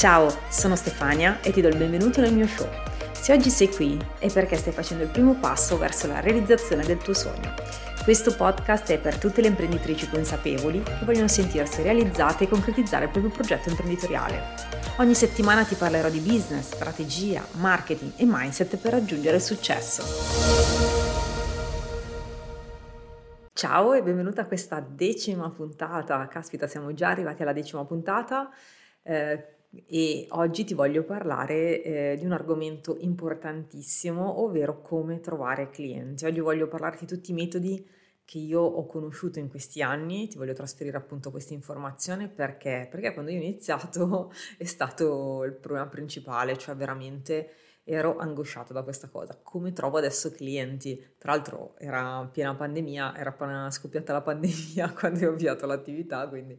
Ciao, 0.00 0.30
sono 0.48 0.76
Stefania 0.76 1.42
e 1.42 1.52
ti 1.52 1.60
do 1.60 1.68
il 1.68 1.76
benvenuto 1.76 2.22
nel 2.22 2.32
mio 2.32 2.46
show. 2.46 2.66
Se 3.12 3.34
oggi 3.34 3.50
sei 3.50 3.68
qui 3.68 4.02
è 4.18 4.32
perché 4.32 4.56
stai 4.56 4.72
facendo 4.72 5.02
il 5.02 5.10
primo 5.10 5.34
passo 5.34 5.76
verso 5.76 6.06
la 6.06 6.20
realizzazione 6.20 6.86
del 6.86 6.96
tuo 6.96 7.12
sogno. 7.12 7.52
Questo 8.02 8.34
podcast 8.34 8.90
è 8.92 8.98
per 8.98 9.18
tutte 9.18 9.42
le 9.42 9.48
imprenditrici 9.48 10.08
consapevoli 10.08 10.82
che 10.82 11.04
vogliono 11.04 11.28
sentirsi 11.28 11.82
realizzate 11.82 12.44
e 12.44 12.48
concretizzare 12.48 13.04
il 13.04 13.10
proprio 13.10 13.30
progetto 13.30 13.68
imprenditoriale. 13.68 14.40
Ogni 15.00 15.14
settimana 15.14 15.64
ti 15.64 15.74
parlerò 15.74 16.08
di 16.08 16.20
business, 16.20 16.72
strategia, 16.72 17.44
marketing 17.58 18.12
e 18.16 18.24
mindset 18.24 18.78
per 18.78 18.92
raggiungere 18.92 19.36
il 19.36 19.42
successo. 19.42 20.02
Ciao 23.52 23.92
e 23.92 24.02
benvenuta 24.02 24.40
a 24.40 24.46
questa 24.46 24.80
decima 24.80 25.50
puntata. 25.50 26.26
Caspita, 26.26 26.66
siamo 26.66 26.94
già 26.94 27.10
arrivati 27.10 27.42
alla 27.42 27.52
decima 27.52 27.84
puntata. 27.84 28.48
Eh, 29.02 29.59
e 29.86 30.26
oggi 30.30 30.64
ti 30.64 30.74
voglio 30.74 31.04
parlare 31.04 31.82
eh, 31.82 32.16
di 32.18 32.24
un 32.24 32.32
argomento 32.32 32.96
importantissimo, 32.98 34.40
ovvero 34.40 34.80
come 34.82 35.20
trovare 35.20 35.70
clienti. 35.70 36.24
Oggi 36.24 36.40
voglio 36.40 36.66
parlarti 36.66 37.04
di 37.04 37.14
tutti 37.14 37.30
i 37.30 37.34
metodi 37.34 37.86
che 38.24 38.38
io 38.38 38.60
ho 38.60 38.86
conosciuto 38.86 39.38
in 39.38 39.48
questi 39.48 39.82
anni, 39.82 40.28
ti 40.28 40.38
voglio 40.38 40.52
trasferire 40.52 40.96
appunto 40.96 41.30
questa 41.30 41.52
informazione 41.52 42.28
perché, 42.28 42.86
perché 42.90 43.12
quando 43.12 43.30
io 43.30 43.38
ho 43.38 43.42
iniziato 43.42 44.32
è 44.56 44.64
stato 44.64 45.44
il 45.44 45.54
problema 45.54 45.86
principale, 45.88 46.56
cioè 46.56 46.74
veramente 46.76 47.50
ero 47.84 48.16
angosciata 48.18 48.72
da 48.72 48.82
questa 48.82 49.08
cosa. 49.08 49.38
Come 49.42 49.72
trovo 49.72 49.98
adesso 49.98 50.30
clienti? 50.30 51.14
Tra 51.18 51.32
l'altro 51.32 51.74
era 51.78 52.28
piena 52.30 52.54
pandemia, 52.54 53.16
era 53.16 53.30
appena 53.30 53.70
scoppiata 53.70 54.12
la 54.12 54.22
pandemia 54.22 54.92
quando 54.92 55.26
ho 55.26 55.30
avviato 55.30 55.66
l'attività, 55.66 56.28
quindi 56.28 56.56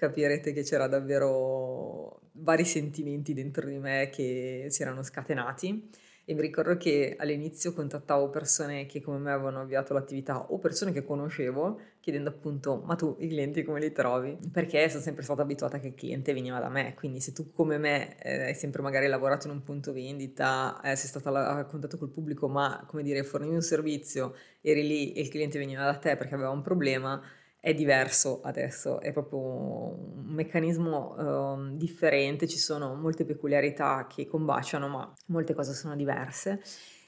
capirete 0.00 0.54
che 0.54 0.62
c'era 0.62 0.86
davvero 0.86 2.20
vari 2.32 2.64
sentimenti 2.64 3.34
dentro 3.34 3.68
di 3.68 3.76
me 3.76 4.08
che 4.10 4.68
si 4.70 4.80
erano 4.80 5.02
scatenati 5.02 5.90
e 6.24 6.34
mi 6.34 6.40
ricordo 6.40 6.78
che 6.78 7.16
all'inizio 7.18 7.74
contattavo 7.74 8.30
persone 8.30 8.86
che 8.86 9.02
come 9.02 9.18
me 9.18 9.30
avevano 9.30 9.60
avviato 9.60 9.92
l'attività 9.92 10.52
o 10.52 10.58
persone 10.58 10.92
che 10.92 11.04
conoscevo 11.04 11.80
chiedendo 12.00 12.30
appunto 12.30 12.80
ma 12.82 12.94
tu 12.94 13.14
i 13.18 13.28
clienti 13.28 13.62
come 13.62 13.78
li 13.78 13.92
trovi? 13.92 14.38
Perché 14.50 14.88
sono 14.88 15.02
sempre 15.02 15.22
stata 15.22 15.42
abituata 15.42 15.78
che 15.78 15.88
il 15.88 15.94
cliente 15.94 16.32
veniva 16.32 16.58
da 16.58 16.70
me, 16.70 16.94
quindi 16.94 17.20
se 17.20 17.32
tu 17.32 17.52
come 17.52 17.76
me 17.76 18.16
eh, 18.22 18.44
hai 18.44 18.54
sempre 18.54 18.80
magari 18.80 19.06
lavorato 19.06 19.48
in 19.48 19.52
un 19.52 19.62
punto 19.62 19.92
vendita, 19.92 20.80
eh, 20.82 20.96
sei 20.96 21.08
stata 21.08 21.30
a 21.30 21.64
contatto 21.66 21.98
col 21.98 22.10
pubblico 22.10 22.48
ma 22.48 22.84
come 22.86 23.02
dire 23.02 23.22
fornivi 23.22 23.54
un 23.54 23.60
servizio, 23.60 24.34
eri 24.62 24.86
lì 24.86 25.12
e 25.12 25.20
il 25.20 25.28
cliente 25.28 25.58
veniva 25.58 25.84
da 25.84 25.96
te 25.96 26.16
perché 26.16 26.34
aveva 26.34 26.50
un 26.50 26.62
problema, 26.62 27.20
è 27.60 27.74
diverso 27.74 28.40
adesso, 28.42 29.00
è 29.00 29.12
proprio 29.12 29.38
un 29.38 30.24
meccanismo 30.28 31.14
uh, 31.14 31.76
differente, 31.76 32.48
ci 32.48 32.58
sono 32.58 32.94
molte 32.94 33.26
peculiarità 33.26 34.06
che 34.08 34.26
combaciano, 34.26 34.88
ma 34.88 35.12
molte 35.26 35.54
cose 35.54 35.74
sono 35.74 35.94
diverse. 35.94 36.62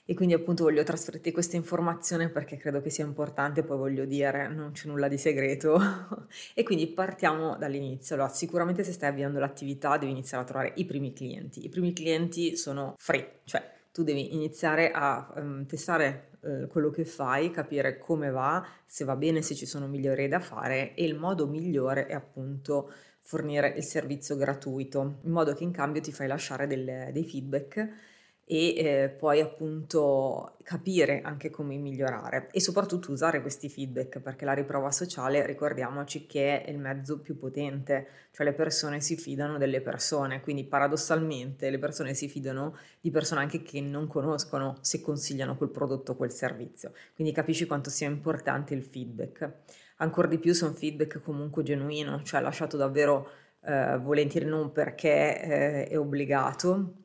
E 0.04 0.14
quindi 0.14 0.34
appunto 0.34 0.64
voglio 0.64 0.82
trasferirti 0.82 1.30
questa 1.30 1.56
informazione 1.56 2.28
perché 2.28 2.56
credo 2.56 2.82
che 2.82 2.90
sia 2.90 3.04
importante, 3.04 3.62
poi 3.62 3.78
voglio 3.78 4.04
dire, 4.04 4.48
non 4.48 4.72
c'è 4.72 4.88
nulla 4.88 5.08
di 5.08 5.16
segreto. 5.16 5.80
e 6.54 6.62
quindi 6.64 6.88
partiamo 6.88 7.56
dall'inizio. 7.56 8.16
Allora, 8.16 8.30
sicuramente 8.30 8.84
se 8.84 8.92
stai 8.92 9.08
avviando 9.10 9.38
l'attività 9.38 9.96
devi 9.96 10.10
iniziare 10.10 10.42
a 10.42 10.46
trovare 10.46 10.72
i 10.76 10.84
primi 10.84 11.12
clienti. 11.12 11.64
I 11.64 11.68
primi 11.68 11.92
clienti 11.92 12.56
sono 12.56 12.94
free, 12.98 13.40
cioè 13.44 13.62
tu 13.92 14.02
devi 14.02 14.34
iniziare 14.34 14.90
a 14.90 15.32
um, 15.36 15.66
testare 15.66 16.30
eh, 16.42 16.66
quello 16.66 16.90
che 16.90 17.04
fai, 17.04 17.50
capire 17.50 17.98
come 17.98 18.30
va, 18.30 18.66
se 18.86 19.04
va 19.04 19.14
bene, 19.16 19.42
se 19.42 19.54
ci 19.54 19.66
sono 19.66 19.86
migliori 19.86 20.28
da 20.28 20.40
fare 20.40 20.94
e 20.94 21.04
il 21.04 21.14
modo 21.14 21.46
migliore 21.46 22.06
è 22.06 22.14
appunto 22.14 22.90
fornire 23.20 23.68
il 23.76 23.84
servizio 23.84 24.36
gratuito, 24.36 25.20
in 25.22 25.30
modo 25.30 25.54
che 25.54 25.62
in 25.62 25.70
cambio 25.70 26.00
ti 26.00 26.10
fai 26.10 26.26
lasciare 26.26 26.66
delle, 26.66 27.10
dei 27.12 27.24
feedback 27.24 27.88
e 28.52 28.74
eh, 28.76 29.08
poi 29.08 29.40
appunto 29.40 30.56
capire 30.62 31.22
anche 31.22 31.48
come 31.48 31.74
migliorare 31.76 32.48
e 32.52 32.60
soprattutto 32.60 33.10
usare 33.10 33.40
questi 33.40 33.70
feedback 33.70 34.20
perché 34.20 34.44
la 34.44 34.52
riprova 34.52 34.90
sociale 34.90 35.46
ricordiamoci 35.46 36.26
che 36.26 36.62
è 36.62 36.70
il 36.70 36.78
mezzo 36.78 37.20
più 37.20 37.38
potente, 37.38 38.06
cioè 38.30 38.44
le 38.44 38.52
persone 38.52 39.00
si 39.00 39.16
fidano 39.16 39.56
delle 39.56 39.80
persone, 39.80 40.42
quindi 40.42 40.64
paradossalmente 40.64 41.70
le 41.70 41.78
persone 41.78 42.12
si 42.12 42.28
fidano 42.28 42.76
di 43.00 43.10
persone 43.10 43.40
anche 43.40 43.62
che 43.62 43.80
non 43.80 44.06
conoscono 44.06 44.76
se 44.82 45.00
consigliano 45.00 45.56
quel 45.56 45.70
prodotto 45.70 46.12
o 46.12 46.16
quel 46.16 46.30
servizio, 46.30 46.92
quindi 47.14 47.32
capisci 47.32 47.64
quanto 47.64 47.88
sia 47.88 48.06
importante 48.06 48.74
il 48.74 48.82
feedback. 48.82 49.50
Ancora 49.96 50.28
di 50.28 50.38
più 50.38 50.52
se 50.52 50.66
un 50.66 50.74
feedback 50.74 51.22
comunque 51.22 51.62
genuino, 51.62 52.22
cioè 52.22 52.42
lasciato 52.42 52.76
davvero 52.76 53.30
eh, 53.64 53.96
volentieri 53.96 54.44
non 54.44 54.72
perché 54.72 55.40
eh, 55.40 55.88
è 55.88 55.98
obbligato, 55.98 56.96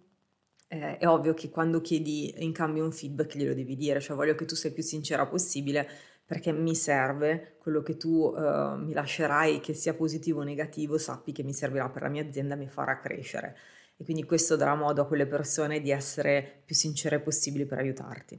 eh, 0.67 0.97
è 0.97 1.07
ovvio 1.07 1.33
che 1.33 1.50
quando 1.50 1.81
chiedi 1.81 2.33
in 2.44 2.51
cambio 2.51 2.83
un 2.83 2.91
feedback 2.91 3.38
glielo 3.38 3.53
devi 3.53 3.75
dire, 3.75 4.00
cioè 4.00 4.16
voglio 4.16 4.35
che 4.35 4.45
tu 4.45 4.55
sia 4.55 4.72
più 4.72 4.83
sincera 4.83 5.25
possibile 5.25 5.88
perché 6.25 6.51
mi 6.51 6.75
serve 6.75 7.55
quello 7.57 7.81
che 7.81 7.95
tu 7.95 8.33
uh, 8.35 8.75
mi 8.75 8.91
lascerai, 8.91 9.61
che 9.61 9.73
sia 9.73 9.94
positivo 9.94 10.41
o 10.41 10.44
negativo, 10.44 10.97
sappi 10.97 11.31
che 11.31 11.41
mi 11.41 11.53
servirà 11.53 11.89
per 11.89 12.01
la 12.01 12.09
mia 12.09 12.22
azienda, 12.22 12.56
mi 12.56 12.67
farà 12.67 13.00
crescere. 13.00 13.56
E 13.95 14.03
quindi 14.03 14.25
questo 14.25 14.57
darà 14.57 14.75
modo 14.75 15.01
a 15.01 15.07
quelle 15.07 15.25
persone 15.25 15.79
di 15.79 15.89
essere 15.89 16.63
più 16.66 16.75
sincere 16.75 17.22
possibili 17.22 17.66
per 17.66 17.77
aiutarti. 17.77 18.38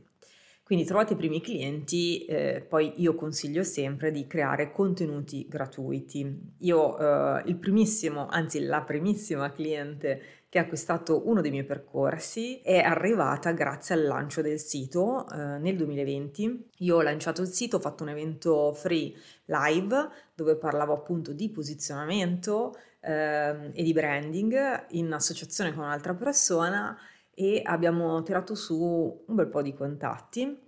Quindi 0.62 0.84
trovate 0.84 1.14
i 1.14 1.16
primi 1.16 1.40
clienti, 1.40 2.26
eh, 2.26 2.60
poi 2.60 2.92
io 2.96 3.14
consiglio 3.14 3.62
sempre 3.62 4.10
di 4.10 4.26
creare 4.26 4.70
contenuti 4.70 5.46
gratuiti. 5.48 6.56
Io 6.58 6.98
eh, 6.98 7.42
il 7.46 7.56
primissimo, 7.56 8.28
anzi 8.28 8.60
la 8.60 8.82
primissima 8.82 9.50
cliente 9.50 10.20
che 10.48 10.58
ha 10.58 10.62
acquistato 10.62 11.28
uno 11.28 11.42
dei 11.42 11.50
miei 11.50 11.64
percorsi 11.64 12.60
è 12.60 12.78
arrivata 12.78 13.52
grazie 13.52 13.94
al 13.94 14.04
lancio 14.04 14.40
del 14.40 14.58
sito 14.58 15.28
eh, 15.28 15.58
nel 15.58 15.76
2020. 15.76 16.70
Io 16.78 16.96
ho 16.96 17.02
lanciato 17.02 17.42
il 17.42 17.48
sito, 17.48 17.76
ho 17.76 17.80
fatto 17.80 18.02
un 18.02 18.08
evento 18.08 18.72
free 18.72 19.12
live 19.44 20.08
dove 20.34 20.56
parlavo 20.56 20.94
appunto 20.94 21.32
di 21.32 21.50
posizionamento 21.50 22.74
eh, 23.00 23.70
e 23.74 23.82
di 23.82 23.92
branding 23.92 24.86
in 24.90 25.12
associazione 25.12 25.74
con 25.74 25.84
un'altra 25.84 26.14
persona 26.14 26.96
e 27.34 27.60
abbiamo 27.62 28.22
tirato 28.22 28.54
su 28.54 29.24
un 29.26 29.34
bel 29.34 29.48
po' 29.48 29.62
di 29.62 29.74
contatti. 29.74 30.58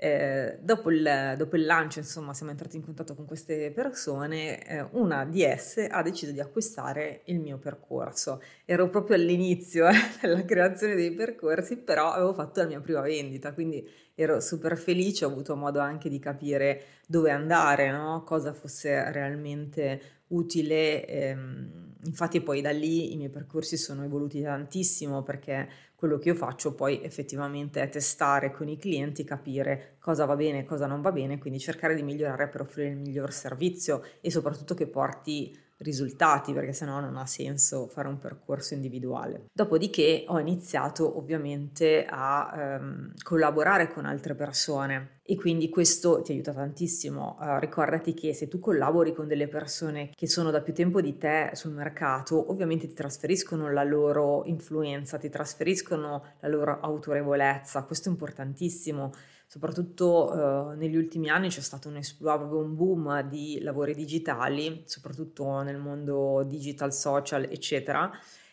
Eh, 0.00 0.58
dopo, 0.60 0.92
il, 0.92 1.34
dopo, 1.36 1.56
il, 1.56 1.66
lancio, 1.66 1.98
insomma, 1.98 2.32
siamo 2.32 2.52
entrati 2.52 2.76
in 2.76 2.84
contatto 2.84 3.16
con 3.16 3.26
queste 3.26 3.72
persone. 3.72 4.64
Eh, 4.64 4.86
una 4.92 5.24
di 5.24 5.42
esse 5.42 5.88
ha 5.88 6.02
deciso 6.02 6.30
di 6.30 6.38
acquistare 6.38 7.22
il 7.24 7.40
mio 7.40 7.58
percorso. 7.58 8.40
Ero 8.64 8.88
proprio 8.90 9.16
all'inizio 9.16 9.88
eh, 9.88 9.94
della 10.22 10.44
creazione 10.44 10.94
dei 10.94 11.10
percorsi, 11.12 11.78
però 11.78 12.12
avevo 12.12 12.32
fatto 12.32 12.60
la 12.60 12.68
mia 12.68 12.80
prima 12.80 13.00
vendita, 13.00 13.52
quindi 13.52 13.84
ero 14.14 14.38
super 14.38 14.78
felice. 14.78 15.24
Ho 15.24 15.30
avuto 15.30 15.56
modo 15.56 15.80
anche 15.80 16.08
di 16.08 16.20
capire 16.20 16.82
dove 17.04 17.32
andare, 17.32 17.90
no? 17.90 18.22
cosa 18.22 18.52
fosse 18.52 19.10
realmente 19.10 20.00
utile. 20.28 21.06
Ehm, 21.08 21.94
infatti, 22.04 22.40
poi 22.40 22.60
da 22.60 22.70
lì 22.70 23.12
i 23.14 23.16
miei 23.16 23.30
percorsi 23.30 23.76
sono 23.76 24.04
evoluti 24.04 24.40
tantissimo 24.42 25.24
perché 25.24 25.68
quello 25.98 26.18
che 26.18 26.28
io 26.28 26.36
faccio 26.36 26.76
poi 26.76 27.02
effettivamente 27.02 27.82
è 27.82 27.88
testare 27.88 28.52
con 28.52 28.68
i 28.68 28.78
clienti, 28.78 29.24
capire 29.24 29.96
cosa 29.98 30.26
va 30.26 30.36
bene 30.36 30.60
e 30.60 30.64
cosa 30.64 30.86
non 30.86 31.00
va 31.00 31.10
bene, 31.10 31.38
quindi 31.38 31.58
cercare 31.58 31.96
di 31.96 32.04
migliorare 32.04 32.48
per 32.48 32.60
offrire 32.60 32.90
il 32.90 32.98
miglior 32.98 33.32
servizio 33.32 34.04
e 34.20 34.30
soprattutto 34.30 34.74
che 34.74 34.86
porti 34.86 35.58
risultati 35.78 36.52
perché 36.52 36.72
sennò 36.72 37.00
non 37.00 37.16
ha 37.16 37.26
senso 37.26 37.86
fare 37.86 38.08
un 38.08 38.18
percorso 38.18 38.74
individuale. 38.74 39.46
Dopodiché 39.52 40.24
ho 40.26 40.38
iniziato 40.38 41.18
ovviamente 41.18 42.04
a 42.08 42.52
ehm, 42.54 43.12
collaborare 43.22 43.88
con 43.92 44.04
altre 44.04 44.34
persone 44.34 45.18
e 45.30 45.36
quindi 45.36 45.68
questo 45.68 46.22
ti 46.22 46.32
aiuta 46.32 46.54
tantissimo. 46.54 47.36
Uh, 47.38 47.58
ricordati 47.58 48.14
che 48.14 48.32
se 48.32 48.48
tu 48.48 48.58
collabori 48.58 49.12
con 49.12 49.26
delle 49.26 49.46
persone 49.46 50.10
che 50.14 50.26
sono 50.26 50.50
da 50.50 50.62
più 50.62 50.72
tempo 50.72 51.02
di 51.02 51.18
te 51.18 51.50
sul 51.52 51.72
mercato, 51.72 52.50
ovviamente 52.50 52.88
ti 52.88 52.94
trasferiscono 52.94 53.70
la 53.70 53.84
loro 53.84 54.44
influenza, 54.46 55.18
ti 55.18 55.28
trasferiscono 55.28 56.24
la 56.40 56.48
loro 56.48 56.80
autorevolezza, 56.80 57.82
questo 57.82 58.08
è 58.08 58.12
importantissimo 58.12 59.12
soprattutto 59.48 60.72
eh, 60.72 60.76
negli 60.76 60.96
ultimi 60.96 61.30
anni 61.30 61.48
c'è 61.48 61.62
stato 61.62 61.88
un, 61.88 61.98
un 62.18 62.76
boom 62.76 63.22
di 63.22 63.60
lavori 63.62 63.94
digitali, 63.94 64.82
soprattutto 64.84 65.62
nel 65.62 65.78
mondo 65.78 66.44
digital, 66.46 66.92
social, 66.92 67.44
eccetera. 67.44 68.10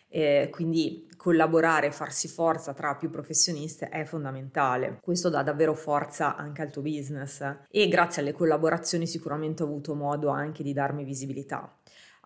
E 0.07 0.47
quindi 0.49 1.09
collaborare, 1.17 1.91
farsi 1.91 2.29
forza 2.29 2.73
tra 2.73 2.95
più 2.95 3.09
professioniste 3.09 3.89
è 3.89 4.05
fondamentale. 4.05 4.99
Questo 5.01 5.27
dà 5.27 5.43
davvero 5.43 5.73
forza 5.73 6.37
anche 6.37 6.61
al 6.61 6.71
tuo 6.71 6.81
business 6.81 7.43
e 7.69 7.87
grazie 7.89 8.21
alle 8.21 8.31
collaborazioni 8.31 9.05
sicuramente 9.05 9.63
ho 9.63 9.65
avuto 9.65 9.93
modo 9.93 10.29
anche 10.29 10.63
di 10.63 10.71
darmi 10.71 11.03
visibilità. 11.03 11.69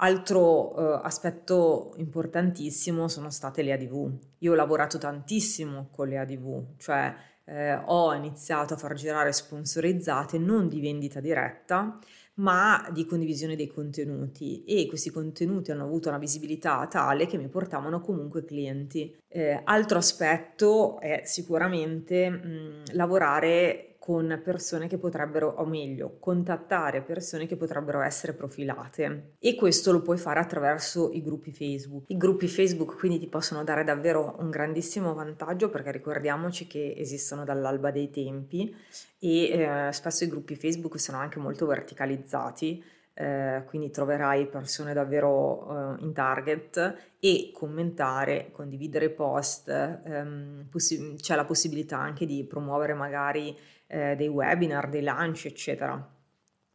Altro 0.01 0.75
eh, 0.77 1.01
aspetto 1.03 1.93
importantissimo 1.97 3.07
sono 3.07 3.31
state 3.31 3.63
le 3.63 3.73
ADV. 3.73 4.11
Io 4.39 4.51
ho 4.51 4.55
lavorato 4.55 4.99
tantissimo 4.99 5.89
con 5.91 6.07
le 6.07 6.19
ADV, 6.19 6.77
cioè 6.77 7.15
eh, 7.49 7.81
ho 7.85 8.13
iniziato 8.13 8.75
a 8.75 8.77
far 8.77 8.93
girare 8.93 9.31
sponsorizzate 9.31 10.37
non 10.37 10.67
di 10.67 10.79
vendita 10.79 11.19
diretta, 11.19 11.97
ma 12.35 12.87
di 12.91 13.05
condivisione 13.05 13.55
dei 13.55 13.67
contenuti 13.67 14.63
e 14.63 14.87
questi 14.87 15.09
contenuti 15.09 15.71
hanno 15.71 15.83
avuto 15.83 16.09
una 16.09 16.17
visibilità 16.17 16.87
tale 16.87 17.25
che 17.25 17.37
mi 17.37 17.49
portavano 17.49 17.99
comunque 17.99 18.45
clienti. 18.45 19.13
Eh, 19.27 19.61
altro 19.63 19.97
aspetto 19.97 20.99
è 20.99 21.23
sicuramente 21.25 22.29
mh, 22.29 22.83
lavorare 22.93 23.88
con 23.99 24.41
persone 24.41 24.87
che 24.87 24.97
potrebbero, 24.97 25.53
o 25.57 25.65
meglio, 25.65 26.17
contattare 26.19 27.01
persone 27.01 27.45
che 27.45 27.57
potrebbero 27.57 27.99
essere 27.99 28.33
profilate 28.33 29.33
e 29.37 29.55
questo 29.55 29.91
lo 29.91 30.01
puoi 30.01 30.17
fare 30.17 30.39
attraverso 30.39 31.11
i 31.11 31.21
gruppi 31.21 31.51
Facebook. 31.51 32.05
I 32.07 32.17
gruppi 32.17 32.47
Facebook 32.47 32.97
quindi 32.97 33.19
ti 33.19 33.27
possono 33.27 33.63
dare 33.65 33.83
davvero 33.83 34.37
un 34.39 34.49
grandissimo 34.49 35.13
vantaggio 35.13 35.69
perché 35.69 35.91
ricordiamoci 35.91 36.65
che 36.65 36.95
esistono 36.97 37.43
dall'alba 37.43 37.91
dei 37.91 38.09
tempi 38.09 38.73
e 39.19 39.43
eh, 39.49 39.91
spesso 39.91 40.23
i 40.23 40.29
gruppi 40.29 40.55
Facebook 40.55 40.97
sono 40.97 41.17
anche 41.17 41.39
molto 41.39 41.65
verticalizzati. 41.65 42.83
Eh, 43.13 43.63
quindi 43.65 43.89
troverai 43.89 44.47
persone 44.47 44.93
davvero 44.93 45.97
eh, 45.97 46.03
in 46.03 46.13
target 46.13 46.95
e 47.19 47.51
commentare, 47.53 48.49
condividere 48.53 49.09
post, 49.09 49.67
ehm, 49.67 50.67
possi- 50.69 51.15
c'è 51.19 51.35
la 51.35 51.43
possibilità 51.43 51.99
anche 51.99 52.25
di 52.25 52.45
promuovere 52.45 52.93
magari 52.93 53.53
eh, 53.89 54.15
dei 54.15 54.27
webinar, 54.27 54.87
dei 54.87 55.03
lunch, 55.03 55.45
eccetera. 55.45 56.17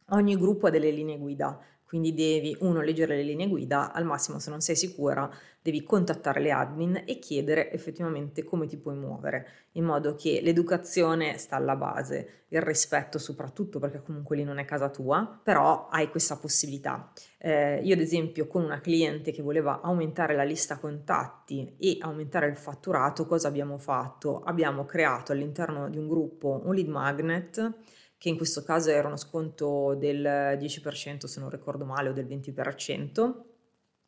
Ogni 0.09 0.37
gruppo 0.37 0.67
ha 0.67 0.69
delle 0.69 0.91
linee 0.91 1.17
guida, 1.17 1.59
quindi 1.85 2.13
devi, 2.13 2.55
uno, 2.61 2.81
leggere 2.81 3.15
le 3.15 3.23
linee 3.23 3.47
guida, 3.47 3.91
al 3.93 4.05
massimo 4.05 4.39
se 4.39 4.49
non 4.49 4.61
sei 4.61 4.75
sicura 4.75 5.29
devi 5.65 5.81
contattare 5.81 6.41
le 6.41 6.51
admin 6.51 7.03
e 7.07 7.17
chiedere 7.17 7.71
effettivamente 7.71 8.43
come 8.43 8.67
ti 8.67 8.77
puoi 8.77 8.95
muovere, 8.95 9.47
in 9.73 9.83
modo 9.83 10.13
che 10.13 10.39
l'educazione 10.43 11.39
sta 11.39 11.55
alla 11.55 11.75
base, 11.75 12.43
il 12.49 12.61
rispetto 12.61 13.17
soprattutto 13.17 13.79
perché 13.79 14.03
comunque 14.03 14.35
lì 14.35 14.43
non 14.43 14.59
è 14.59 14.65
casa 14.65 14.89
tua, 14.89 15.39
però 15.41 15.87
hai 15.89 16.09
questa 16.09 16.37
possibilità. 16.37 17.11
Eh, 17.39 17.81
io 17.81 17.95
ad 17.95 17.99
esempio 17.99 18.45
con 18.45 18.63
una 18.63 18.79
cliente 18.79 19.31
che 19.31 19.41
voleva 19.41 19.81
aumentare 19.81 20.35
la 20.35 20.43
lista 20.43 20.77
contatti 20.77 21.75
e 21.79 21.97
aumentare 21.99 22.47
il 22.47 22.57
fatturato, 22.57 23.25
cosa 23.25 23.47
abbiamo 23.47 23.79
fatto? 23.79 24.41
Abbiamo 24.43 24.85
creato 24.85 25.31
all'interno 25.31 25.89
di 25.89 25.97
un 25.97 26.07
gruppo 26.07 26.61
un 26.63 26.75
lead 26.75 26.89
magnet 26.89 27.73
che 28.17 28.29
in 28.29 28.37
questo 28.37 28.63
caso 28.63 28.89
era 28.89 29.07
uno 29.07 29.17
sconto 29.17 29.95
del 29.95 30.57
10% 30.59 31.25
se 31.25 31.39
non 31.39 31.49
ricordo 31.49 31.85
male 31.85 32.09
o 32.09 32.13
del 32.13 32.25
20% 32.25 33.33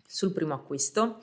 sul 0.05 0.31
primo 0.31 0.53
acquisto. 0.53 1.19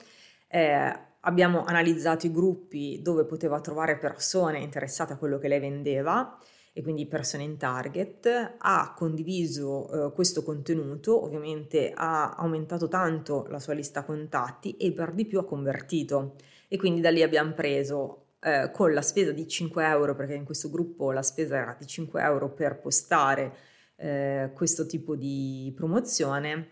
Eh, 0.47 0.99
abbiamo 1.21 1.63
analizzato 1.65 2.25
i 2.25 2.31
gruppi 2.31 3.01
dove 3.01 3.25
poteva 3.25 3.59
trovare 3.59 3.97
persone 3.97 4.59
interessate 4.59 5.13
a 5.13 5.17
quello 5.17 5.37
che 5.39 5.47
lei 5.47 5.59
vendeva 5.59 6.37
e 6.77 6.81
quindi 6.81 7.07
persone 7.07 7.43
in 7.43 7.57
target, 7.57 8.55
ha 8.57 8.93
condiviso 8.93 10.07
eh, 10.07 10.13
questo 10.13 10.43
contenuto, 10.43 11.23
ovviamente 11.23 11.93
ha 11.95 12.31
aumentato 12.31 12.89
tanto 12.89 13.45
la 13.47 13.59
sua 13.59 13.73
lista 13.73 14.03
contatti 14.03 14.75
e 14.75 14.91
per 14.91 15.13
di 15.13 15.25
più 15.25 15.39
ha 15.39 15.45
convertito 15.45 16.35
e 16.67 16.77
quindi 16.77 16.99
da 16.99 17.11
lì 17.11 17.23
abbiamo 17.23 17.53
preso 17.53 18.24
eh, 18.45 18.69
con 18.71 18.93
la 18.93 19.01
spesa 19.01 19.31
di 19.31 19.47
5 19.47 19.83
euro, 19.83 20.13
perché 20.13 20.35
in 20.35 20.45
questo 20.45 20.69
gruppo 20.69 21.11
la 21.11 21.23
spesa 21.23 21.57
era 21.57 21.75
di 21.77 21.87
5 21.87 22.21
euro 22.21 22.53
per 22.53 22.79
postare 22.79 23.51
eh, 23.95 24.51
questo 24.53 24.85
tipo 24.85 25.15
di 25.15 25.73
promozione, 25.75 26.69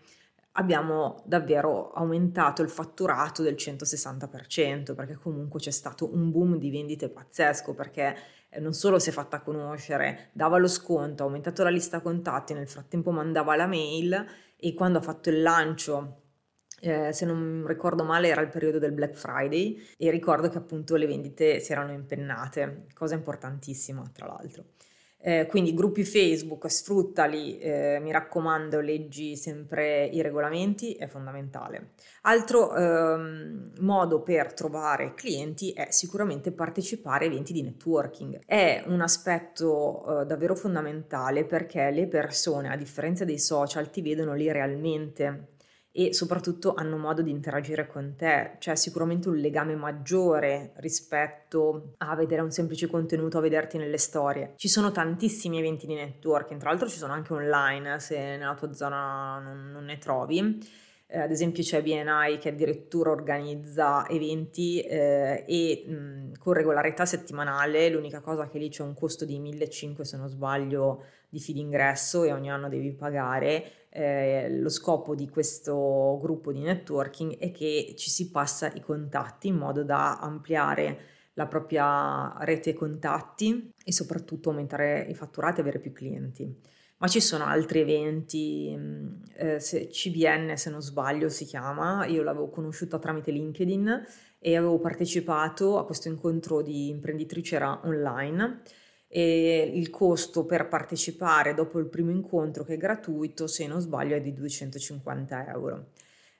abbiamo 0.52 1.24
davvero 1.26 1.90
aumentato 1.90 2.62
il 2.62 2.68
fatturato 2.68 3.42
del 3.42 3.54
160%, 3.54 4.94
perché 4.94 5.14
comunque 5.14 5.58
c'è 5.58 5.72
stato 5.72 6.14
un 6.14 6.30
boom 6.30 6.58
di 6.58 6.70
vendite 6.70 7.08
pazzesco, 7.08 7.74
perché 7.74 8.16
eh, 8.50 8.60
non 8.60 8.72
solo 8.72 9.00
si 9.00 9.08
è 9.08 9.12
fatta 9.12 9.40
conoscere, 9.40 10.28
dava 10.32 10.58
lo 10.58 10.68
sconto, 10.68 11.24
ha 11.24 11.26
aumentato 11.26 11.64
la 11.64 11.70
lista 11.70 12.00
contatti, 12.00 12.54
nel 12.54 12.68
frattempo 12.68 13.10
mandava 13.10 13.56
la 13.56 13.66
mail 13.66 14.24
e 14.56 14.74
quando 14.74 14.98
ha 14.98 15.02
fatto 15.02 15.28
il 15.28 15.42
lancio 15.42 16.23
eh, 16.84 17.12
se 17.12 17.24
non 17.24 17.64
ricordo 17.66 18.04
male 18.04 18.28
era 18.28 18.42
il 18.42 18.48
periodo 18.48 18.78
del 18.78 18.92
Black 18.92 19.14
Friday 19.14 19.80
e 19.96 20.10
ricordo 20.10 20.48
che 20.50 20.58
appunto 20.58 20.96
le 20.96 21.06
vendite 21.06 21.58
si 21.60 21.72
erano 21.72 21.92
impennate, 21.92 22.86
cosa 22.94 23.14
importantissima 23.14 24.02
tra 24.12 24.26
l'altro. 24.26 24.64
Eh, 25.26 25.46
quindi 25.46 25.72
gruppi 25.72 26.04
Facebook, 26.04 26.70
sfruttali, 26.70 27.58
eh, 27.58 27.98
mi 28.02 28.12
raccomando, 28.12 28.80
leggi 28.80 29.38
sempre 29.38 30.04
i 30.04 30.20
regolamenti, 30.20 30.92
è 30.92 31.06
fondamentale. 31.06 31.92
Altro 32.22 32.76
ehm, 32.76 33.72
modo 33.78 34.20
per 34.20 34.52
trovare 34.52 35.14
clienti 35.14 35.72
è 35.72 35.86
sicuramente 35.88 36.52
partecipare 36.52 37.24
a 37.24 37.28
eventi 37.28 37.54
di 37.54 37.62
networking. 37.62 38.40
È 38.44 38.84
un 38.86 39.00
aspetto 39.00 40.20
eh, 40.20 40.26
davvero 40.26 40.54
fondamentale 40.54 41.46
perché 41.46 41.90
le 41.90 42.06
persone, 42.06 42.68
a 42.68 42.76
differenza 42.76 43.24
dei 43.24 43.38
social, 43.38 43.88
ti 43.88 44.02
vedono 44.02 44.34
lì 44.34 44.52
realmente 44.52 45.53
e 45.96 46.12
soprattutto 46.12 46.74
hanno 46.74 46.96
modo 46.96 47.22
di 47.22 47.30
interagire 47.30 47.86
con 47.86 48.14
te, 48.16 48.56
c'è 48.58 48.74
sicuramente 48.74 49.28
un 49.28 49.36
legame 49.36 49.76
maggiore 49.76 50.72
rispetto 50.78 51.92
a 51.98 52.16
vedere 52.16 52.42
un 52.42 52.50
semplice 52.50 52.88
contenuto, 52.88 53.38
a 53.38 53.40
vederti 53.40 53.78
nelle 53.78 53.98
storie. 53.98 54.54
Ci 54.56 54.66
sono 54.68 54.90
tantissimi 54.90 55.58
eventi 55.58 55.86
di 55.86 55.94
networking, 55.94 56.58
tra 56.58 56.70
l'altro 56.70 56.88
ci 56.88 56.98
sono 56.98 57.12
anche 57.12 57.32
online 57.32 58.00
se 58.00 58.18
nella 58.18 58.56
tua 58.56 58.72
zona 58.72 59.38
non, 59.38 59.70
non 59.70 59.84
ne 59.84 59.98
trovi. 59.98 60.82
Eh, 61.14 61.20
ad 61.20 61.30
esempio 61.30 61.62
c'è 61.62 61.80
BNI 61.80 62.38
che 62.38 62.48
addirittura 62.48 63.10
organizza 63.10 64.04
eventi 64.08 64.80
eh, 64.80 65.44
e 65.46 65.84
mh, 65.86 66.38
con 66.38 66.54
regolarità 66.54 67.06
settimanale, 67.06 67.88
l'unica 67.88 68.20
cosa 68.20 68.48
che 68.48 68.58
lì 68.58 68.68
c'è 68.68 68.82
un 68.82 68.94
costo 68.94 69.24
di 69.24 69.38
1.500 69.38 70.02
se 70.02 70.16
non 70.16 70.28
sbaglio 70.28 71.04
di 71.28 71.38
fee 71.38 71.54
d'ingresso 71.54 72.24
e 72.24 72.32
ogni 72.32 72.50
anno 72.50 72.68
devi 72.68 72.92
pagare 72.92 73.86
eh, 73.90 74.48
lo 74.58 74.68
scopo 74.68 75.14
di 75.14 75.28
questo 75.28 76.18
gruppo 76.20 76.50
di 76.52 76.60
networking 76.60 77.38
è 77.38 77.52
che 77.52 77.94
ci 77.96 78.10
si 78.10 78.30
passa 78.30 78.72
i 78.72 78.80
contatti 78.80 79.46
in 79.48 79.54
modo 79.56 79.84
da 79.84 80.18
ampliare 80.18 80.98
la 81.34 81.46
propria 81.46 82.34
rete 82.40 82.74
contatti 82.74 83.72
e 83.84 83.92
soprattutto 83.92 84.50
aumentare 84.50 85.06
i 85.08 85.14
fatturati 85.14 85.58
e 85.58 85.62
avere 85.62 85.78
più 85.78 85.92
clienti. 85.92 86.72
Ma 86.98 87.08
ci 87.08 87.20
sono 87.20 87.44
altri 87.44 87.80
eventi, 87.80 88.72
mm, 88.76 89.22
eh, 89.36 89.60
se, 89.60 89.88
CBN 89.88 90.56
se 90.56 90.70
non 90.70 90.80
sbaglio 90.80 91.28
si 91.28 91.44
chiama, 91.44 92.06
io 92.06 92.22
l'avevo 92.22 92.48
conosciuta 92.48 92.98
tramite 92.98 93.30
LinkedIn 93.30 94.06
e 94.38 94.56
avevo 94.56 94.78
partecipato 94.78 95.78
a 95.78 95.84
questo 95.84 96.08
incontro 96.08 96.62
di 96.62 96.88
imprenditrici 96.88 97.54
era 97.54 97.80
online 97.84 98.62
e 99.08 99.70
il 99.74 99.90
costo 99.90 100.44
per 100.44 100.68
partecipare 100.68 101.54
dopo 101.54 101.78
il 101.78 101.86
primo 101.86 102.10
incontro 102.10 102.64
che 102.64 102.74
è 102.74 102.76
gratuito, 102.76 103.46
se 103.46 103.66
non 103.66 103.80
sbaglio, 103.80 104.16
è 104.16 104.20
di 104.20 104.32
250 104.32 105.48
euro. 105.48 105.86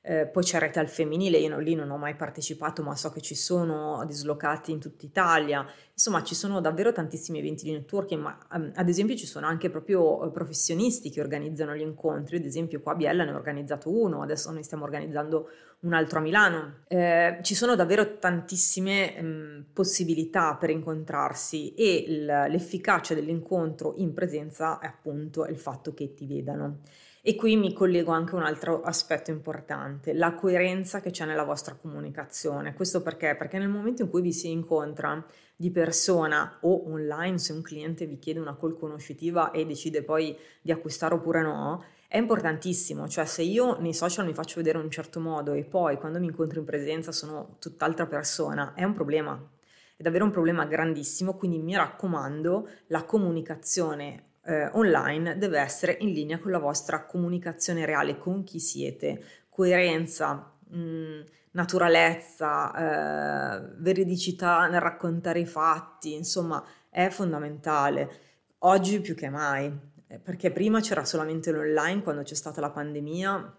Eh, 0.06 0.26
poi 0.26 0.42
c'è 0.42 0.58
Rete 0.58 0.80
al 0.80 0.88
Femminile, 0.90 1.38
io 1.38 1.58
lì 1.58 1.74
non 1.74 1.90
ho 1.90 1.96
mai 1.96 2.14
partecipato, 2.14 2.82
ma 2.82 2.94
so 2.94 3.08
che 3.10 3.22
ci 3.22 3.34
sono 3.34 4.04
dislocati 4.06 4.70
in 4.70 4.78
tutta 4.78 5.06
Italia. 5.06 5.66
Insomma, 5.94 6.22
ci 6.22 6.34
sono 6.34 6.60
davvero 6.60 6.92
tantissimi 6.92 7.38
eventi 7.38 7.64
di 7.64 7.72
networking, 7.72 8.20
ma 8.20 8.38
um, 8.52 8.70
ad 8.74 8.88
esempio 8.90 9.16
ci 9.16 9.24
sono 9.24 9.46
anche 9.46 9.70
proprio 9.70 10.22
uh, 10.22 10.30
professionisti 10.30 11.08
che 11.08 11.22
organizzano 11.22 11.74
gli 11.74 11.80
incontri. 11.80 12.36
Ad 12.36 12.44
esempio, 12.44 12.82
qua 12.82 12.92
a 12.92 12.96
Biella 12.96 13.24
ne 13.24 13.32
ho 13.32 13.36
organizzato 13.36 13.88
uno, 13.88 14.20
adesso 14.20 14.50
noi 14.50 14.62
stiamo 14.62 14.84
organizzando 14.84 15.48
un 15.80 15.94
altro 15.94 16.18
a 16.18 16.22
Milano. 16.22 16.80
Eh, 16.86 17.38
ci 17.40 17.54
sono 17.54 17.74
davvero 17.74 18.18
tantissime 18.18 19.14
um, 19.18 19.64
possibilità 19.72 20.56
per 20.56 20.68
incontrarsi 20.68 21.72
e 21.72 22.04
l- 22.06 22.50
l'efficacia 22.50 23.14
dell'incontro 23.14 23.94
in 23.96 24.12
presenza 24.12 24.78
è 24.80 24.86
appunto 24.86 25.46
il 25.46 25.56
fatto 25.56 25.94
che 25.94 26.12
ti 26.12 26.26
vedano. 26.26 26.80
E 27.26 27.36
qui 27.36 27.56
mi 27.56 27.72
collego 27.72 28.12
anche 28.12 28.34
a 28.34 28.36
un 28.36 28.42
altro 28.42 28.82
aspetto 28.82 29.30
importante, 29.30 30.12
la 30.12 30.34
coerenza 30.34 31.00
che 31.00 31.10
c'è 31.10 31.24
nella 31.24 31.44
vostra 31.44 31.74
comunicazione. 31.74 32.74
Questo 32.74 33.00
perché? 33.00 33.34
Perché 33.34 33.56
nel 33.56 33.70
momento 33.70 34.02
in 34.02 34.10
cui 34.10 34.20
vi 34.20 34.30
si 34.30 34.50
incontra 34.50 35.24
di 35.56 35.70
persona 35.70 36.58
o 36.60 36.86
online, 36.90 37.38
se 37.38 37.54
un 37.54 37.62
cliente 37.62 38.04
vi 38.04 38.18
chiede 38.18 38.40
una 38.40 38.58
call 38.58 38.76
conoscitiva 38.76 39.52
e 39.52 39.64
decide 39.64 40.02
poi 40.02 40.36
di 40.60 40.70
acquistare 40.70 41.14
oppure 41.14 41.40
no, 41.40 41.82
è 42.08 42.18
importantissimo, 42.18 43.08
cioè 43.08 43.24
se 43.24 43.40
io 43.40 43.80
nei 43.80 43.94
social 43.94 44.26
mi 44.26 44.34
faccio 44.34 44.56
vedere 44.56 44.76
in 44.76 44.84
un 44.84 44.90
certo 44.90 45.18
modo 45.18 45.54
e 45.54 45.64
poi 45.64 45.96
quando 45.96 46.18
mi 46.18 46.26
incontro 46.26 46.58
in 46.58 46.66
presenza 46.66 47.10
sono 47.10 47.56
tutt'altra 47.58 48.04
persona, 48.06 48.74
è 48.74 48.84
un 48.84 48.92
problema, 48.92 49.50
è 49.96 50.02
davvero 50.02 50.26
un 50.26 50.30
problema 50.30 50.66
grandissimo, 50.66 51.36
quindi 51.36 51.56
mi 51.56 51.74
raccomando, 51.74 52.68
la 52.88 53.04
comunicazione 53.04 54.32
eh, 54.46 54.68
online 54.72 55.38
deve 55.38 55.58
essere 55.58 55.96
in 56.00 56.12
linea 56.12 56.38
con 56.38 56.50
la 56.50 56.58
vostra 56.58 57.04
comunicazione 57.04 57.86
reale, 57.86 58.18
con 58.18 58.44
chi 58.44 58.58
siete, 58.58 59.22
coerenza, 59.48 60.52
mh, 60.68 60.78
mm, 60.78 61.20
naturalezza, 61.52 62.74
eh, 62.74 63.74
veridicità 63.78 64.66
nel 64.66 64.80
raccontare 64.80 65.40
i 65.40 65.46
fatti, 65.46 66.14
insomma 66.14 66.64
è 66.88 67.08
fondamentale, 67.08 68.10
oggi 68.58 69.00
più 69.00 69.14
che 69.14 69.28
mai, 69.30 69.72
eh, 70.06 70.18
perché 70.18 70.50
prima 70.50 70.80
c'era 70.80 71.04
solamente 71.04 71.50
l'online 71.50 72.02
quando 72.02 72.22
c'è 72.22 72.34
stata 72.34 72.60
la 72.60 72.70
pandemia, 72.70 73.54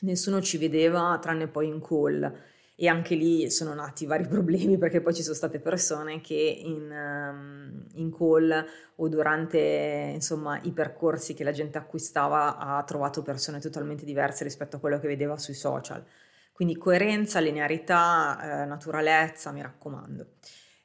nessuno 0.00 0.40
ci 0.40 0.58
vedeva 0.58 1.18
tranne 1.20 1.48
poi 1.48 1.68
in 1.68 1.80
call 1.80 2.32
e 2.80 2.86
anche 2.86 3.16
lì 3.16 3.50
sono 3.50 3.74
nati 3.74 4.06
vari 4.06 4.24
problemi 4.28 4.78
perché 4.78 5.00
poi 5.00 5.12
ci 5.12 5.22
sono 5.22 5.34
state 5.34 5.58
persone 5.58 6.20
che 6.20 6.34
in, 6.34 6.88
um, 6.88 7.84
in 7.94 8.16
call 8.16 8.64
o 8.94 9.08
durante 9.08 10.12
insomma, 10.14 10.60
i 10.62 10.70
percorsi 10.70 11.34
che 11.34 11.42
la 11.42 11.50
gente 11.50 11.76
acquistava 11.76 12.56
ha 12.56 12.80
trovato 12.84 13.22
persone 13.22 13.58
totalmente 13.58 14.04
diverse 14.04 14.44
rispetto 14.44 14.76
a 14.76 14.78
quello 14.78 15.00
che 15.00 15.08
vedeva 15.08 15.36
sui 15.36 15.54
social. 15.54 16.04
Quindi 16.52 16.76
coerenza, 16.76 17.40
linearità, 17.40 18.62
eh, 18.62 18.66
naturalezza, 18.66 19.50
mi 19.50 19.62
raccomando. 19.62 20.26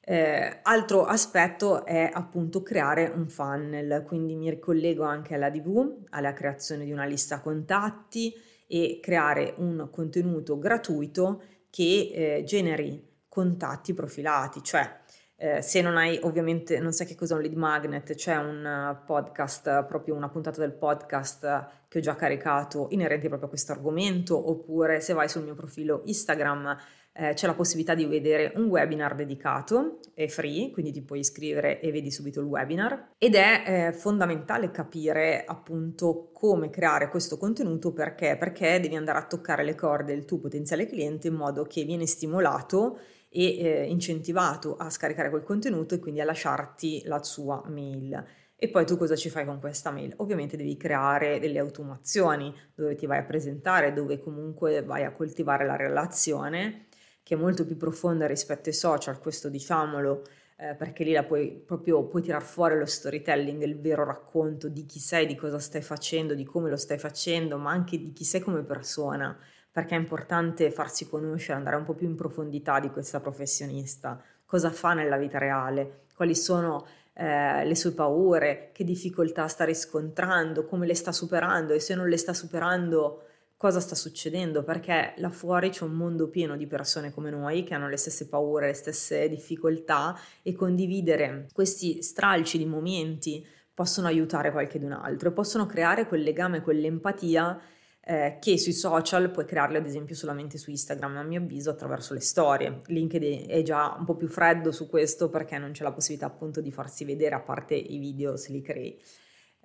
Eh, 0.02 0.60
altro 0.64 1.06
aspetto 1.06 1.86
è 1.86 2.10
appunto 2.12 2.64
creare 2.64 3.12
un 3.16 3.28
funnel, 3.28 4.04
quindi 4.06 4.36
mi 4.36 4.50
ricollego 4.50 5.04
anche 5.04 5.36
alla 5.36 5.52
DV, 5.52 6.06
alla 6.10 6.34
creazione 6.34 6.86
di 6.86 6.92
una 6.92 7.06
lista 7.06 7.40
contatti 7.40 8.34
e 8.68 9.00
creare 9.00 9.54
un 9.58 9.90
contenuto 9.92 10.58
gratuito 10.58 11.42
che 11.74 12.12
eh, 12.14 12.44
generi 12.44 13.04
contatti 13.28 13.96
profilati, 13.96 14.62
cioè 14.62 15.02
eh, 15.38 15.64
se 15.64 15.82
non 15.82 15.98
hai 15.98 16.20
ovviamente, 16.22 16.78
non 16.80 16.92
sai 16.92 17.08
che 17.08 17.16
cos'è 17.16 17.34
un 17.34 17.42
lead 17.42 17.56
magnet, 17.56 18.14
c'è 18.14 18.36
un 18.36 19.02
podcast, 19.08 19.84
proprio 19.86 20.14
una 20.14 20.30
puntata 20.30 20.60
del 20.60 20.74
podcast 20.74 21.88
che 21.88 21.98
ho 21.98 22.02
già 22.02 22.16
caricato 22.16 22.90
inerente 22.92 23.28
proprio 23.28 23.48
a 23.48 23.50
questo 23.50 23.72
argomento, 23.72 24.52
oppure 24.52 25.02
se 25.02 25.14
vai 25.14 25.28
sul 25.28 25.42
mio 25.42 25.56
profilo 25.56 26.04
Instagram 26.06 26.78
eh, 27.16 27.34
c'è 27.34 27.46
la 27.46 27.54
possibilità 27.54 27.94
di 27.94 28.06
vedere 28.06 28.54
un 28.56 28.66
webinar 28.66 29.14
dedicato, 29.16 30.00
è 30.16 30.28
free, 30.28 30.72
quindi 30.72 30.92
ti 30.92 31.04
puoi 31.04 31.20
iscrivere 31.20 31.80
e 31.80 31.92
vedi 31.92 32.12
subito 32.12 32.40
il 32.40 32.48
webinar. 32.48 33.12
Ed 33.18 33.36
è 33.36 33.64
eh, 33.66 33.94
fondamentale 33.94 34.72
capire 34.72 35.44
appunto 35.46 36.32
come 36.34 36.70
creare 36.72 37.10
questo 37.10 37.38
contenuto 37.38 37.94
perché? 37.94 38.36
Perché 38.38 38.80
devi 38.80 38.96
andare 38.96 39.20
a 39.20 39.28
toccare 39.28 39.64
le 39.64 39.76
corde 39.76 40.16
del 40.16 40.26
tuo 40.26 40.40
potenziale 40.40 40.88
cliente 40.88 41.28
in 41.28 41.36
modo 41.36 41.64
che 41.64 41.84
viene 41.84 42.08
stimolato 42.08 42.98
e 43.30 43.60
eh, 43.60 43.86
incentivato 43.86 44.76
a 44.76 44.90
scaricare 44.90 45.30
quel 45.30 45.44
contenuto 45.44 45.96
e 45.96 46.00
quindi 46.00 46.20
a 46.20 46.26
lasciarti 46.26 47.04
la 47.06 47.22
sua 47.22 47.64
mail. 47.68 48.26
E 48.56 48.70
poi 48.70 48.86
tu 48.86 48.98
cosa 48.98 49.16
ci 49.16 49.30
fai 49.30 49.46
con 49.46 49.60
questa 49.60 49.92
mail? 49.92 50.14
Ovviamente 50.18 50.56
devi 50.56 50.78
creare 50.78 51.40
delle 51.40 51.60
automazioni 51.60 52.54
dove 52.74 52.96
ti 52.96 53.06
vai 53.06 53.20
a 53.20 53.24
presentare, 53.24 53.92
dove 53.92 54.20
comunque 54.20 54.84
vai 54.84 55.04
a 55.04 55.12
coltivare 55.12 55.66
la 55.66 55.76
relazione 55.76 56.86
che 57.24 57.36
è 57.36 57.38
molto 57.38 57.66
più 57.66 57.78
profonda 57.78 58.28
rispetto 58.28 58.70
ai 58.70 58.76
social, 58.76 59.20
questo 59.20 59.50
diciamolo, 59.50 60.24
eh, 60.58 60.76
perché 60.76 61.04
lì 61.04 61.14
la 61.14 61.24
puoi 61.24 61.52
proprio 61.52 62.04
puoi 62.04 62.22
tirar 62.22 62.44
fuori 62.44 62.78
lo 62.78 62.86
storytelling, 62.86 63.64
il 63.64 63.80
vero 63.80 64.04
racconto 64.04 64.68
di 64.68 64.86
chi 64.86 65.00
sei, 65.00 65.26
di 65.26 65.36
cosa 65.36 65.60
stai 65.60 65.82
facendo, 65.82 66.36
di 66.36 66.44
come 66.44 66.70
lo 66.70 66.78
stai 66.78 67.00
facendo, 67.00 67.58
ma 67.58 67.72
anche 67.72 67.98
di 67.98 68.14
chi 68.14 68.24
sei 68.24 68.42
come 68.42 68.62
persona, 68.64 69.38
perché 69.72 69.96
è 69.96 70.00
importante 70.00 70.70
farsi 70.70 71.10
conoscere, 71.10 71.58
andare 71.58 71.78
un 71.78 71.84
po' 71.84 71.94
più 71.94 72.08
in 72.08 72.16
profondità 72.16 72.80
di 72.80 72.92
questa 72.92 73.20
professionista, 73.20 74.22
cosa 74.46 74.70
fa 74.70 74.94
nella 74.94 75.18
vita 75.18 75.40
reale, 75.40 76.02
quali 76.16 76.36
sono 76.36 76.86
eh, 77.14 77.66
le 77.66 77.76
sue 77.76 77.92
paure, 77.92 78.70
che 78.74 78.84
difficoltà 78.84 79.48
sta 79.48 79.64
riscontrando, 79.64 80.66
come 80.66 80.86
le 80.86 80.96
sta 80.96 81.12
superando? 81.12 81.74
E 81.74 81.80
se 81.80 81.96
non 81.96 82.08
le 82.08 82.18
sta 82.18 82.34
superando 82.34 83.24
cosa 83.64 83.80
sta 83.80 83.96
succedendo, 83.96 84.62
perché 84.62 85.14
là 85.20 85.30
fuori 85.30 85.70
c'è 85.70 85.86
un 85.86 85.94
mondo 85.94 86.28
pieno 86.28 86.58
di 86.58 86.68
persone 86.68 87.14
come 87.14 87.30
noi 87.30 87.64
che 87.64 87.74
hanno 87.74 87.88
le 87.88 87.96
stesse 87.96 88.28
paure, 88.28 88.68
le 88.68 88.74
stesse 88.74 89.30
difficoltà 89.30 90.20
e 90.42 90.54
condividere 90.54 91.48
questi 91.54 92.02
stralci 92.02 92.58
di 92.58 92.66
momenti 92.66 93.48
possono 93.74 94.08
aiutare 94.08 94.52
qualche 94.52 94.80
d'un 94.80 94.92
altro 94.92 95.30
e 95.30 95.32
possono 95.32 95.66
creare 95.66 96.08
quel 96.08 96.24
legame, 96.24 96.60
quell'empatia 96.60 97.58
eh, 98.02 98.38
che 98.42 98.58
sui 98.58 98.74
social 98.74 99.32
puoi 99.32 99.46
crearle 99.46 99.78
ad 99.78 99.86
esempio 99.86 100.14
solamente 100.14 100.58
su 100.58 100.70
Instagram, 100.70 101.16
a 101.16 101.24
mio 101.24 101.40
avviso, 101.40 101.70
attraverso 101.70 102.14
le 102.14 102.20
storie. 102.20 102.82
LinkedIn 102.88 103.46
è 103.48 103.62
già 103.62 103.96
un 103.98 104.04
po' 104.04 104.18
più 104.18 104.28
freddo 104.28 104.74
su 104.74 104.90
questo 104.90 105.30
perché 105.30 105.58
non 105.58 105.72
c'è 105.72 105.84
la 105.84 105.94
possibilità 105.94 106.26
appunto 106.26 106.60
di 106.60 106.70
farsi 106.70 107.06
vedere 107.06 107.36
a 107.36 107.40
parte 107.40 107.76
i 107.76 107.98
video 107.98 108.36
se 108.36 108.52
li 108.52 108.62
crei. 108.62 109.00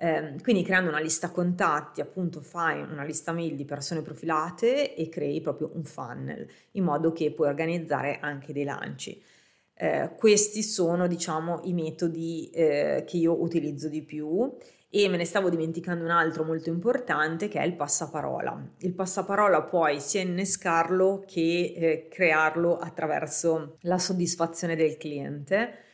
Eh, 0.01 0.37
quindi 0.43 0.63
creando 0.63 0.91
una 0.91 1.01
lista 1.01 1.31
contatti, 1.31 2.01
appunto 2.01 2.41
fai 2.41 2.81
una 2.83 3.03
lista 3.03 3.33
mail 3.33 3.57
di 3.57 3.65
persone 3.65 4.01
profilate 4.01 4.95
e 4.95 5.09
crei 5.09 5.41
proprio 5.41 5.73
un 5.75 5.83
funnel 5.83 6.49
in 6.73 6.85
modo 6.85 7.13
che 7.13 7.33
puoi 7.33 7.49
organizzare 7.49 8.19
anche 8.21 8.53
dei 8.53 8.63
lanci. 8.63 9.21
Eh, 9.75 10.13
questi 10.17 10.63
sono 10.63 11.09
diciamo 11.09 11.63
i 11.65 11.73
metodi 11.73 12.49
eh, 12.51 13.05
che 13.07 13.17
io 13.17 13.43
utilizzo 13.43 13.89
di 13.89 14.03
più 14.03 14.57
e 14.89 15.09
me 15.09 15.17
ne 15.17 15.25
stavo 15.25 15.51
dimenticando 15.51 16.05
un 16.05 16.11
altro 16.11 16.45
molto 16.45 16.69
importante 16.69 17.49
che 17.49 17.59
è 17.61 17.65
il 17.65 17.75
passaparola. 17.75 18.75
Il 18.79 18.95
passaparola 18.95 19.63
puoi 19.63 20.01
sia 20.01 20.21
innescarlo 20.21 21.25
che 21.27 21.75
eh, 21.77 22.09
crearlo 22.09 22.79
attraverso 22.79 23.79
la 23.81 23.99
soddisfazione 23.99 24.77
del 24.77 24.97
cliente 24.97 25.87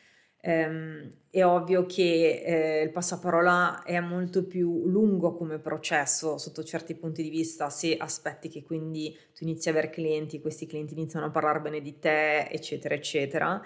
ehm, 0.44 1.12
è 1.30 1.44
ovvio 1.44 1.86
che 1.86 2.42
eh, 2.44 2.82
il 2.82 2.90
passaparola 2.90 3.82
è 3.82 3.98
molto 4.00 4.44
più 4.44 4.86
lungo 4.86 5.34
come 5.34 5.58
processo 5.58 6.38
sotto 6.38 6.62
certi 6.62 6.94
punti 6.94 7.22
di 7.22 7.30
vista, 7.30 7.70
se 7.70 7.96
aspetti 7.96 8.48
che 8.48 8.62
quindi 8.62 9.16
tu 9.34 9.44
inizi 9.44 9.68
a 9.68 9.72
avere 9.72 9.90
clienti, 9.90 10.40
questi 10.40 10.66
clienti 10.66 10.92
iniziano 10.92 11.26
a 11.26 11.30
parlare 11.30 11.60
bene 11.60 11.80
di 11.80 11.98
te, 11.98 12.46
eccetera, 12.48 12.94
eccetera. 12.94 13.60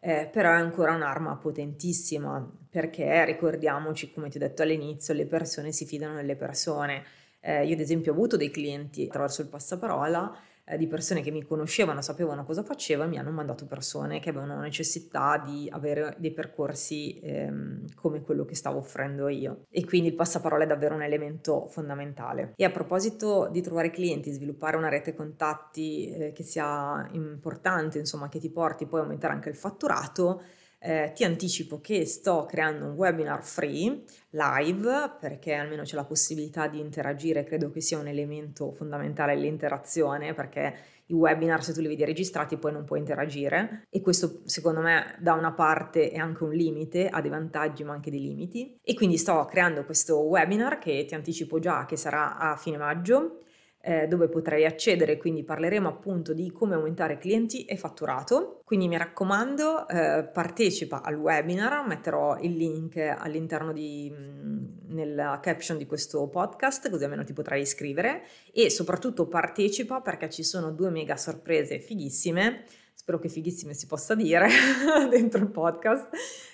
Eh, 0.00 0.28
però 0.30 0.50
è 0.50 0.56
ancora 0.56 0.94
un'arma 0.94 1.36
potentissima 1.36 2.46
perché 2.68 3.24
ricordiamoci, 3.24 4.12
come 4.12 4.28
ti 4.28 4.36
ho 4.36 4.40
detto 4.40 4.60
all'inizio, 4.62 5.14
le 5.14 5.24
persone 5.24 5.72
si 5.72 5.86
fidano 5.86 6.16
delle 6.16 6.36
persone. 6.36 7.04
Eh, 7.40 7.64
io 7.64 7.74
ad 7.74 7.80
esempio 7.80 8.12
ho 8.12 8.14
avuto 8.14 8.36
dei 8.36 8.50
clienti 8.50 9.04
attraverso 9.06 9.40
il 9.40 9.48
passaparola 9.48 10.36
eh, 10.66 10.78
di 10.78 10.86
persone 10.86 11.20
che 11.20 11.30
mi 11.30 11.44
conoscevano, 11.44 12.00
sapevano 12.00 12.44
cosa 12.44 12.62
facevo 12.62 13.06
mi 13.06 13.18
hanno 13.18 13.30
mandato 13.30 13.66
persone 13.66 14.20
che 14.20 14.30
avevano 14.30 14.60
necessità 14.60 15.42
di 15.44 15.68
avere 15.70 16.16
dei 16.18 16.32
percorsi 16.32 17.20
ehm, 17.22 17.94
come 17.94 18.22
quello 18.22 18.44
che 18.44 18.54
stavo 18.54 18.78
offrendo 18.78 19.28
io. 19.28 19.64
E 19.70 19.84
quindi 19.84 20.08
il 20.08 20.14
passaparola 20.14 20.64
è 20.64 20.66
davvero 20.66 20.94
un 20.94 21.02
elemento 21.02 21.66
fondamentale. 21.66 22.52
E 22.56 22.64
a 22.64 22.70
proposito 22.70 23.48
di 23.50 23.60
trovare 23.60 23.90
clienti, 23.90 24.32
sviluppare 24.32 24.76
una 24.76 24.88
rete 24.88 25.14
contatti 25.14 26.10
eh, 26.10 26.32
che 26.32 26.42
sia 26.42 27.06
importante, 27.12 27.98
insomma, 27.98 28.28
che 28.28 28.38
ti 28.38 28.50
porti 28.50 28.86
poi 28.86 29.00
a 29.00 29.02
aumentare 29.02 29.34
anche 29.34 29.50
il 29.50 29.56
fatturato, 29.56 30.42
eh, 30.84 31.12
ti 31.14 31.24
anticipo 31.24 31.80
che 31.80 32.04
sto 32.04 32.44
creando 32.44 32.84
un 32.84 32.92
webinar 32.92 33.42
free 33.42 34.02
live 34.30 35.16
perché 35.18 35.54
almeno 35.54 35.82
c'è 35.82 35.94
la 35.94 36.04
possibilità 36.04 36.68
di 36.68 36.78
interagire, 36.78 37.42
credo 37.42 37.70
che 37.70 37.80
sia 37.80 37.98
un 37.98 38.06
elemento 38.06 38.70
fondamentale 38.70 39.34
l'interazione 39.34 40.34
perché 40.34 40.76
i 41.06 41.14
webinar 41.14 41.64
se 41.64 41.72
tu 41.72 41.80
li 41.80 41.88
vedi 41.88 42.04
registrati 42.04 42.58
poi 42.58 42.72
non 42.72 42.84
puoi 42.84 42.98
interagire. 42.98 43.86
E 43.88 44.02
questo 44.02 44.42
secondo 44.44 44.80
me 44.80 45.16
da 45.20 45.32
una 45.32 45.52
parte 45.52 46.10
è 46.10 46.18
anche 46.18 46.44
un 46.44 46.52
limite, 46.52 47.08
ha 47.08 47.22
dei 47.22 47.30
vantaggi 47.30 47.82
ma 47.82 47.94
anche 47.94 48.10
dei 48.10 48.20
limiti. 48.20 48.78
E 48.82 48.94
quindi 48.94 49.16
sto 49.16 49.42
creando 49.46 49.84
questo 49.86 50.18
webinar 50.18 50.78
che 50.78 51.06
ti 51.06 51.14
anticipo 51.14 51.58
già 51.58 51.86
che 51.86 51.96
sarà 51.96 52.36
a 52.36 52.56
fine 52.56 52.76
maggio 52.76 53.38
eh, 53.84 54.08
dove 54.08 54.28
potrai 54.28 54.64
accedere, 54.64 55.18
quindi 55.18 55.44
parleremo 55.44 55.86
appunto 55.86 56.32
di 56.32 56.50
come 56.50 56.74
aumentare 56.74 57.18
clienti 57.18 57.66
e 57.66 57.76
fatturato. 57.76 58.62
Quindi 58.64 58.88
mi 58.88 58.96
raccomando, 58.96 59.86
eh, 59.88 60.24
partecipa 60.32 61.02
al 61.02 61.16
webinar, 61.16 61.86
metterò 61.86 62.38
il 62.40 62.56
link 62.56 62.96
all'interno 62.96 63.74
di, 63.74 64.10
mm, 64.10 64.94
nella 64.94 65.38
caption 65.42 65.76
di 65.76 65.84
questo 65.84 66.26
podcast, 66.28 66.88
così 66.88 67.04
almeno 67.04 67.24
ti 67.24 67.34
potrai 67.34 67.60
iscrivere. 67.60 68.22
E 68.54 68.70
soprattutto 68.70 69.26
partecipa 69.26 70.00
perché 70.00 70.30
ci 70.30 70.44
sono 70.44 70.70
due 70.70 70.88
mega 70.88 71.18
sorprese 71.18 71.78
fighissime, 71.78 72.64
spero 72.94 73.18
che 73.18 73.28
fighissime 73.28 73.74
si 73.74 73.86
possa 73.86 74.14
dire 74.14 74.48
dentro 75.10 75.40
il 75.40 75.50
podcast, 75.50 76.08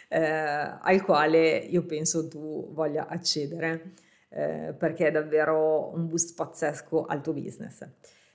eh, 0.08 0.18
al 0.18 1.02
quale 1.04 1.58
io 1.58 1.84
penso 1.84 2.26
tu 2.26 2.72
voglia 2.72 3.06
accedere 3.06 3.92
eh, 4.30 4.74
perché 4.78 5.08
è 5.08 5.10
davvero 5.10 5.92
un 5.92 6.06
boost 6.06 6.34
pazzesco 6.34 7.04
al 7.04 7.20
tuo 7.20 7.32
business. 7.32 7.86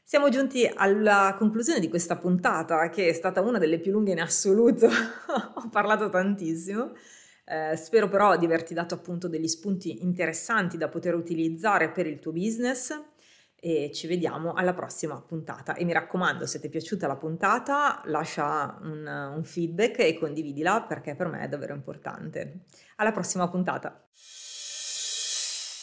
Siamo 0.04 0.30
giunti 0.30 0.70
alla 0.72 1.36
conclusione 1.38 1.80
di 1.80 1.90
questa 1.90 2.16
puntata 2.18 2.90
che 2.90 3.08
è 3.10 3.14
stata 3.14 3.42
una 3.42 3.58
delle 3.58 3.80
più 3.80 3.92
lunghe 3.92 4.12
in 4.12 4.22
assoluto, 4.22 4.86
ho 5.56 5.70
parlato 5.72 6.10
tantissimo. 6.10 6.92
Eh, 7.48 7.76
spero 7.76 8.08
però 8.08 8.38
di 8.38 8.46
averti 8.46 8.74
dato 8.74 8.96
appunto 8.96 9.28
degli 9.28 9.48
spunti 9.48 10.04
interessanti 10.04 10.78
da 10.78 10.90
poter 10.90 11.16
utilizzare 11.16 11.92
per 11.92 12.08
il 12.08 12.20
tuo 12.20 12.32
business 12.32 12.92
e 13.56 13.92
ci 13.94 14.06
vediamo 14.06 14.54
alla 14.54 14.74
prossima 14.74 15.20
puntata. 15.22 15.74
E 15.74 15.86
mi 15.86 15.94
raccomando, 15.94 16.46
se 16.46 16.60
ti 16.60 16.68
è 16.68 16.70
piaciuta 16.70 17.08
la 17.08 17.16
puntata, 17.16 18.02
lascia 18.06 18.78
un, 18.82 19.08
un 19.08 19.44
feedback 19.44 20.00
e 20.00 20.18
condividila 20.20 20.84
perché 20.84 21.16
per 21.16 21.28
me 21.30 21.42
è 21.42 21.48
davvero 21.48 21.74
importante. 21.74 22.66
Alla 22.98 23.12
prossima 23.12 23.50
puntata! 23.50 24.06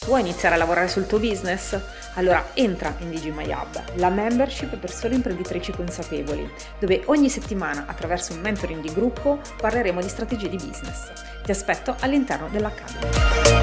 Vuoi 0.05 0.19
iniziare 0.19 0.55
a 0.55 0.57
lavorare 0.57 0.89
sul 0.89 1.07
tuo 1.07 1.17
business? 1.17 1.79
Allora 2.15 2.49
entra 2.55 2.93
in 2.99 3.09
DigiMyHub, 3.09 3.95
la 3.95 4.09
membership 4.09 4.75
per 4.75 4.91
sole 4.91 5.15
imprenditrici 5.15 5.71
consapevoli, 5.71 6.51
dove 6.77 7.03
ogni 7.05 7.29
settimana 7.29 7.85
attraverso 7.87 8.33
un 8.33 8.41
mentoring 8.41 8.81
di 8.81 8.93
gruppo 8.93 9.39
parleremo 9.57 10.01
di 10.01 10.09
strategie 10.09 10.49
di 10.49 10.57
business. 10.57 11.09
Ti 11.43 11.51
aspetto 11.51 11.95
all'interno 12.01 12.49
dell'Academy. 12.49 13.62